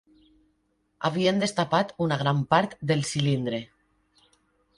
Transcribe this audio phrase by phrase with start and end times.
[1.09, 3.61] Havien destapat una gran part del cilindre.